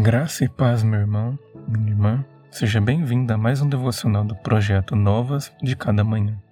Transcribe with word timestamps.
Graça 0.00 0.46
e 0.46 0.48
paz, 0.48 0.82
meu 0.82 0.98
irmão, 0.98 1.38
minha 1.68 1.90
irmã. 1.90 2.24
Seja 2.50 2.80
bem-vindo 2.80 3.34
a 3.34 3.36
mais 3.36 3.60
um 3.60 3.68
devocional 3.68 4.24
do 4.24 4.34
projeto 4.34 4.96
Novas 4.96 5.52
de 5.62 5.76
Cada 5.76 6.02
Manhã. 6.02 6.42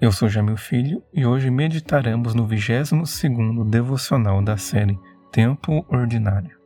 Eu 0.00 0.10
sou 0.10 0.28
Jamil 0.28 0.56
Filho 0.56 1.00
e 1.14 1.24
hoje 1.24 1.48
meditaremos 1.48 2.34
no 2.34 2.44
22º 2.44 3.64
devocional 3.70 4.42
da 4.42 4.56
série 4.56 4.98
Tempo 5.30 5.86
Ordinário. 5.88 6.58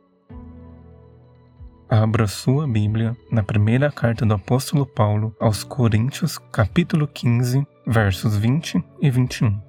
Abra 1.87 2.25
sua 2.25 2.67
Bíblia 2.67 3.15
na 3.31 3.43
primeira 3.43 3.91
carta 3.91 4.25
do 4.25 4.33
apóstolo 4.33 4.87
Paulo 4.87 5.35
aos 5.39 5.63
Coríntios, 5.63 6.39
capítulo 6.51 7.07
15, 7.07 7.63
versos 7.85 8.35
20 8.35 8.83
e 8.99 9.09
21. 9.11 9.61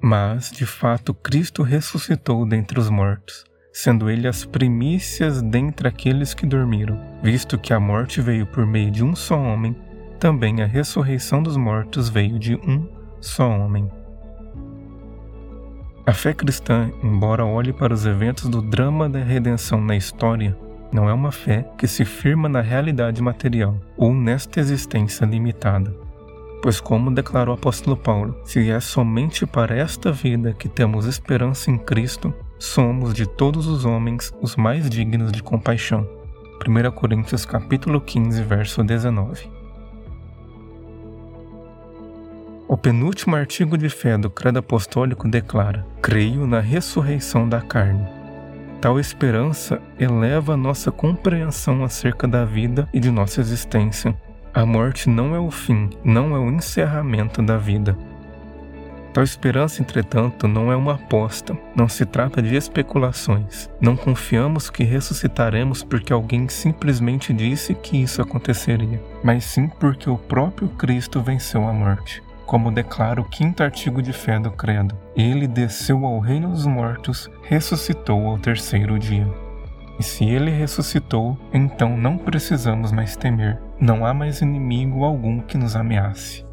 Mas, 0.00 0.52
de 0.52 0.64
fato, 0.64 1.12
Cristo 1.12 1.64
ressuscitou 1.64 2.46
dentre 2.46 2.78
os 2.78 2.88
mortos 2.88 3.50
sendo 3.72 4.10
ele 4.10 4.26
as 4.26 4.44
primícias 4.44 5.42
dentre 5.42 5.88
aqueles 5.88 6.34
que 6.34 6.46
dormiram, 6.46 6.98
visto 7.22 7.58
que 7.58 7.72
a 7.72 7.80
morte 7.80 8.20
veio 8.20 8.46
por 8.46 8.66
meio 8.66 8.90
de 8.90 9.04
um 9.04 9.14
só 9.14 9.38
homem, 9.38 9.76
também 10.18 10.62
a 10.62 10.66
ressurreição 10.66 11.42
dos 11.42 11.56
mortos 11.56 12.08
veio 12.08 12.38
de 12.38 12.54
um 12.56 12.86
só 13.20 13.48
homem. 13.48 13.90
A 16.06 16.12
fé 16.12 16.34
cristã, 16.34 16.90
embora 17.02 17.44
olhe 17.44 17.72
para 17.72 17.94
os 17.94 18.04
eventos 18.04 18.48
do 18.48 18.60
drama 18.60 19.08
da 19.08 19.20
redenção 19.20 19.80
na 19.80 19.94
história, 19.96 20.56
não 20.92 21.08
é 21.08 21.12
uma 21.12 21.30
fé 21.30 21.64
que 21.78 21.86
se 21.86 22.04
firma 22.04 22.48
na 22.48 22.60
realidade 22.60 23.22
material 23.22 23.76
ou 23.96 24.12
nesta 24.12 24.58
existência 24.58 25.24
limitada. 25.24 25.94
Pois, 26.62 26.80
como 26.80 27.14
declarou 27.14 27.54
o 27.54 27.58
apóstolo 27.58 27.96
Paulo, 27.96 28.36
se 28.44 28.70
é 28.70 28.80
somente 28.80 29.46
para 29.46 29.76
esta 29.76 30.10
vida 30.10 30.52
que 30.52 30.68
temos 30.68 31.06
esperança 31.06 31.70
em 31.70 31.78
Cristo, 31.78 32.34
somos 32.60 33.14
de 33.14 33.26
todos 33.26 33.66
os 33.66 33.86
homens 33.86 34.32
os 34.42 34.54
mais 34.54 34.88
dignos 34.88 35.32
de 35.32 35.42
compaixão. 35.42 36.06
1 36.64 36.90
Coríntios 36.90 37.46
capítulo 37.46 38.02
15, 38.02 38.42
verso 38.42 38.84
19. 38.84 39.50
O 42.68 42.76
penúltimo 42.76 43.34
artigo 43.34 43.78
de 43.78 43.88
fé 43.88 44.18
do 44.18 44.28
Credo 44.28 44.58
Apostólico 44.58 45.26
declara: 45.26 45.86
Creio 46.02 46.46
na 46.46 46.60
ressurreição 46.60 47.48
da 47.48 47.62
carne. 47.62 48.06
Tal 48.78 49.00
esperança 49.00 49.80
eleva 49.98 50.54
nossa 50.54 50.92
compreensão 50.92 51.82
acerca 51.82 52.28
da 52.28 52.44
vida 52.44 52.86
e 52.92 53.00
de 53.00 53.10
nossa 53.10 53.40
existência. 53.40 54.14
A 54.52 54.66
morte 54.66 55.08
não 55.08 55.34
é 55.34 55.38
o 55.38 55.50
fim, 55.50 55.88
não 56.04 56.36
é 56.36 56.38
o 56.38 56.50
encerramento 56.50 57.40
da 57.40 57.56
vida, 57.56 57.96
Tal 59.12 59.24
esperança, 59.24 59.82
entretanto, 59.82 60.46
não 60.46 60.70
é 60.70 60.76
uma 60.76 60.94
aposta, 60.94 61.58
não 61.74 61.88
se 61.88 62.06
trata 62.06 62.40
de 62.40 62.54
especulações. 62.54 63.68
Não 63.80 63.96
confiamos 63.96 64.70
que 64.70 64.84
ressuscitaremos 64.84 65.82
porque 65.82 66.12
alguém 66.12 66.48
simplesmente 66.48 67.32
disse 67.32 67.74
que 67.74 68.00
isso 68.00 68.22
aconteceria, 68.22 69.02
mas 69.24 69.44
sim 69.44 69.68
porque 69.80 70.08
o 70.08 70.16
próprio 70.16 70.68
Cristo 70.68 71.20
venceu 71.20 71.66
a 71.66 71.72
morte. 71.72 72.22
Como 72.46 72.70
declara 72.70 73.20
o 73.20 73.28
quinto 73.28 73.62
artigo 73.62 74.00
de 74.00 74.12
fé 74.12 74.38
do 74.38 74.50
Credo, 74.50 74.96
ele 75.16 75.46
desceu 75.46 76.04
ao 76.04 76.18
reino 76.20 76.50
dos 76.50 76.66
mortos, 76.66 77.28
ressuscitou 77.42 78.26
ao 78.26 78.38
terceiro 78.38 78.98
dia. 78.98 79.26
E 79.98 80.02
se 80.02 80.24
ele 80.24 80.50
ressuscitou, 80.50 81.38
então 81.52 81.96
não 81.96 82.16
precisamos 82.16 82.90
mais 82.90 83.16
temer, 83.16 83.60
não 83.80 84.06
há 84.06 84.14
mais 84.14 84.40
inimigo 84.40 85.04
algum 85.04 85.40
que 85.40 85.58
nos 85.58 85.76
ameace. 85.76 86.44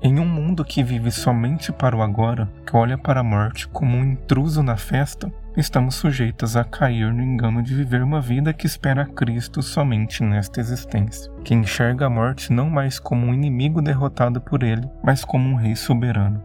Em 0.00 0.20
um 0.20 0.24
mundo 0.24 0.64
que 0.64 0.80
vive 0.80 1.10
somente 1.10 1.72
para 1.72 1.96
o 1.96 2.02
agora, 2.02 2.48
que 2.64 2.76
olha 2.76 2.96
para 2.96 3.18
a 3.18 3.24
morte 3.24 3.66
como 3.66 3.96
um 3.96 4.04
intruso 4.04 4.62
na 4.62 4.76
festa, 4.76 5.28
estamos 5.56 5.96
sujeitos 5.96 6.56
a 6.56 6.62
cair 6.62 7.12
no 7.12 7.20
engano 7.20 7.60
de 7.64 7.74
viver 7.74 8.04
uma 8.04 8.20
vida 8.20 8.52
que 8.52 8.64
espera 8.64 9.04
Cristo 9.04 9.60
somente 9.60 10.22
nesta 10.22 10.60
existência, 10.60 11.28
que 11.42 11.52
enxerga 11.52 12.06
a 12.06 12.10
morte 12.10 12.52
não 12.52 12.70
mais 12.70 13.00
como 13.00 13.26
um 13.26 13.34
inimigo 13.34 13.82
derrotado 13.82 14.40
por 14.40 14.62
ele, 14.62 14.88
mas 15.02 15.24
como 15.24 15.50
um 15.50 15.56
rei 15.56 15.74
soberano. 15.74 16.44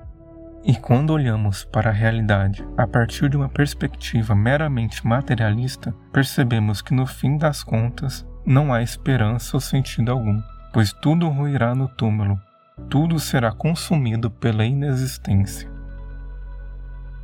E 0.64 0.76
quando 0.76 1.12
olhamos 1.12 1.64
para 1.64 1.92
a 1.92 1.94
realidade 1.94 2.66
a 2.76 2.88
partir 2.88 3.30
de 3.30 3.38
uma 3.38 3.50
perspectiva 3.50 4.34
meramente 4.34 5.06
materialista, 5.06 5.94
percebemos 6.12 6.82
que 6.82 6.96
no 6.96 7.06
fim 7.06 7.38
das 7.38 7.62
contas 7.62 8.26
não 8.44 8.74
há 8.74 8.82
esperança 8.82 9.56
ou 9.56 9.62
sentido 9.62 10.12
algum, 10.12 10.42
pois 10.74 10.92
tudo 10.92 11.30
ruirá 11.30 11.76
no 11.76 11.88
túmulo 11.88 12.42
tudo 12.90 13.20
será 13.20 13.52
consumido 13.52 14.30
pela 14.30 14.66
inexistência. 14.66 15.72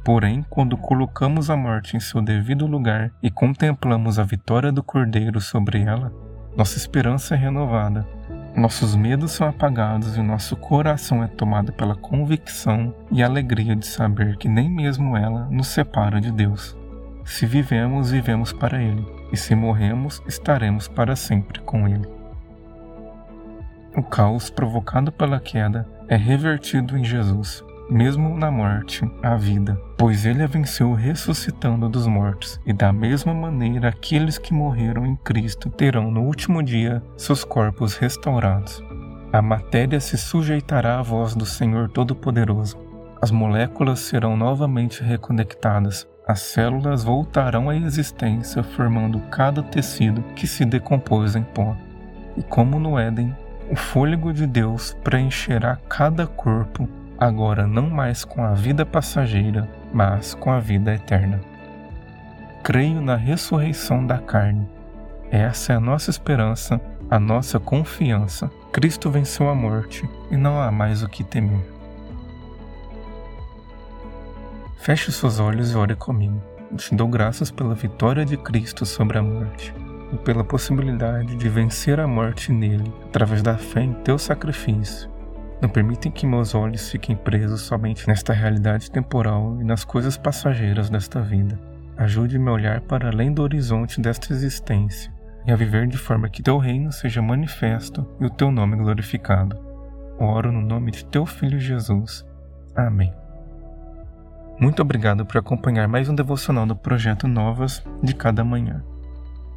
Porém, 0.03 0.45
quando 0.49 0.77
colocamos 0.77 1.49
a 1.49 1.57
morte 1.57 1.95
em 1.95 1.99
seu 1.99 2.21
devido 2.21 2.65
lugar 2.65 3.11
e 3.21 3.29
contemplamos 3.29 4.17
a 4.17 4.23
vitória 4.23 4.71
do 4.71 4.81
Cordeiro 4.81 5.39
sobre 5.39 5.81
ela, 5.81 6.11
nossa 6.55 6.77
esperança 6.77 7.35
é 7.35 7.37
renovada, 7.37 8.07
nossos 8.55 8.95
medos 8.95 9.31
são 9.31 9.47
apagados 9.47 10.17
e 10.17 10.21
nosso 10.21 10.55
coração 10.55 11.23
é 11.23 11.27
tomado 11.27 11.71
pela 11.71 11.95
convicção 11.95 12.93
e 13.11 13.21
alegria 13.21 13.75
de 13.75 13.85
saber 13.85 14.37
que 14.37 14.49
nem 14.49 14.69
mesmo 14.69 15.15
ela 15.15 15.47
nos 15.51 15.67
separa 15.67 16.19
de 16.19 16.31
Deus. 16.31 16.75
Se 17.23 17.45
vivemos, 17.45 18.09
vivemos 18.09 18.51
para 18.51 18.81
Ele, 18.81 19.05
e 19.31 19.37
se 19.37 19.53
morremos, 19.53 20.21
estaremos 20.27 20.87
para 20.87 21.15
sempre 21.15 21.59
com 21.61 21.87
Ele. 21.87 22.18
O 23.99 24.03
caos 24.03 24.49
provocado 24.49 25.11
pela 25.11 25.41
queda 25.41 25.85
é 26.07 26.15
revertido 26.15 26.97
em 26.97 27.03
Jesus, 27.03 27.61
mesmo 27.89 28.33
na 28.37 28.49
morte, 28.49 29.05
a 29.21 29.35
vida, 29.35 29.77
pois 29.97 30.25
ele 30.25 30.41
a 30.41 30.47
venceu 30.47 30.93
ressuscitando 30.93 31.89
dos 31.89 32.07
mortos, 32.07 32.61
e 32.65 32.71
da 32.71 32.93
mesma 32.93 33.33
maneira 33.33 33.89
aqueles 33.89 34.37
que 34.37 34.53
morreram 34.53 35.05
em 35.05 35.17
Cristo 35.17 35.69
terão 35.69 36.09
no 36.09 36.21
último 36.21 36.63
dia 36.63 37.03
seus 37.17 37.43
corpos 37.43 37.97
restaurados. 37.97 38.81
A 39.33 39.41
matéria 39.41 39.99
se 39.99 40.17
sujeitará 40.17 40.99
à 40.99 41.01
voz 41.01 41.35
do 41.35 41.45
Senhor 41.45 41.89
Todo-Poderoso. 41.89 42.77
As 43.21 43.31
moléculas 43.31 43.99
serão 43.99 44.37
novamente 44.37 45.03
reconectadas. 45.03 46.07
As 46.25 46.39
células 46.39 47.03
voltarão 47.03 47.69
à 47.69 47.75
existência, 47.75 48.63
formando 48.63 49.19
cada 49.29 49.61
tecido 49.61 50.23
que 50.35 50.47
se 50.47 50.63
decompôs 50.63 51.35
em 51.35 51.43
pó. 51.43 51.75
E 52.37 52.43
como 52.43 52.79
no 52.79 52.97
Éden, 52.97 53.35
o 53.69 53.75
fôlego 53.75 54.33
de 54.33 54.47
Deus 54.47 54.97
preencherá 55.03 55.77
cada 55.87 56.25
corpo, 56.25 56.89
agora 57.19 57.67
não 57.67 57.87
mais 57.87 58.25
com 58.25 58.43
a 58.43 58.53
vida 58.53 58.83
passageira, 58.83 59.69
mas 59.93 60.33
com 60.33 60.51
a 60.51 60.59
vida 60.59 60.93
eterna. 60.93 61.39
Creio 62.63 62.99
na 62.99 63.15
ressurreição 63.15 64.05
da 64.05 64.17
carne. 64.17 64.67
Essa 65.29 65.73
é 65.73 65.75
a 65.75 65.79
nossa 65.79 66.09
esperança, 66.09 66.81
a 67.09 67.19
nossa 67.19 67.59
confiança. 67.59 68.49
Cristo 68.71 69.11
venceu 69.11 69.47
a 69.47 69.55
morte 69.55 70.09
e 70.31 70.37
não 70.37 70.59
há 70.59 70.71
mais 70.71 71.03
o 71.03 71.09
que 71.09 71.23
temer. 71.23 71.63
Feche 74.77 75.11
seus 75.11 75.39
olhos 75.39 75.73
e 75.73 75.77
ore 75.77 75.95
comigo. 75.95 76.41
Te 76.75 76.95
dou 76.95 77.07
graças 77.07 77.51
pela 77.51 77.75
vitória 77.75 78.25
de 78.25 78.37
Cristo 78.37 78.85
sobre 78.85 79.19
a 79.19 79.21
morte 79.21 79.73
e 80.11 80.17
pela 80.17 80.43
possibilidade 80.43 81.35
de 81.35 81.49
vencer 81.49 81.99
a 81.99 82.07
morte 82.07 82.51
nele 82.51 82.93
através 83.05 83.41
da 83.41 83.57
fé 83.57 83.81
em 83.81 83.93
teu 83.93 84.17
sacrifício. 84.17 85.09
Não 85.61 85.67
permitem 85.67 86.11
que 86.11 86.25
meus 86.25 86.55
olhos 86.55 86.89
fiquem 86.89 87.15
presos 87.15 87.61
somente 87.61 88.07
nesta 88.07 88.31
realidade 88.31 88.89
temporal 88.89 89.57
e 89.59 89.63
nas 89.63 89.83
coisas 89.83 90.17
passageiras 90.17 90.89
desta 90.89 91.21
vida. 91.21 91.59
Ajude-me 91.97 92.49
a 92.49 92.53
olhar 92.53 92.81
para 92.81 93.09
além 93.09 93.33
do 93.33 93.41
horizonte 93.41 93.99
desta 93.99 94.31
existência 94.31 95.11
e 95.45 95.51
a 95.51 95.55
viver 95.55 95.87
de 95.87 95.97
forma 95.97 96.29
que 96.29 96.41
teu 96.41 96.57
reino 96.57 96.91
seja 96.91 97.21
manifesto 97.21 98.07
e 98.21 98.25
o 98.25 98.29
teu 98.29 98.51
nome 98.51 98.77
glorificado. 98.77 99.57
Oro 100.17 100.51
no 100.51 100.61
nome 100.61 100.91
de 100.91 101.05
teu 101.05 101.25
filho 101.25 101.59
Jesus. 101.59 102.25
Amém. 102.75 103.13
Muito 104.59 104.81
obrigado 104.81 105.25
por 105.25 105.37
acompanhar 105.37 105.87
mais 105.87 106.09
um 106.09 106.15
devocional 106.15 106.65
do 106.65 106.75
projeto 106.75 107.27
Novas 107.27 107.83
de 108.03 108.13
cada 108.13 108.43
manhã. 108.43 108.83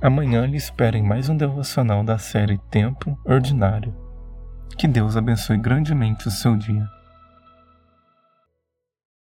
Amanhã 0.02 0.44
lhe 0.46 0.56
esperem 0.56 1.00
mais 1.00 1.28
um 1.28 1.37
devocional 1.37 2.02
da 2.02 2.19
série 2.19 2.58
Tempo 2.72 3.16
Ordinário. 3.25 3.94
Que 4.76 4.88
Deus 4.88 5.16
abençoe 5.16 5.56
grandemente 5.56 6.26
o 6.26 6.31
seu 6.31 6.56
dia. 6.56 6.88